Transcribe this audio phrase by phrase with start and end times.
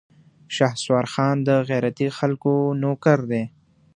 [0.55, 3.43] شهسوار خان د غيرتي خلکو نوکر دی.